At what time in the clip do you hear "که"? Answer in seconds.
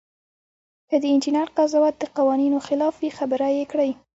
0.89-0.95